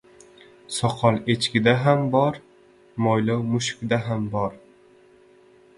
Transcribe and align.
•Soqol 0.77 1.19
echkida 1.33 1.73
ham 1.83 2.07
bor, 2.15 2.41
mo‘ylov 3.07 3.45
mushukda 3.53 4.03
ham 4.09 4.29
bor. 4.37 4.59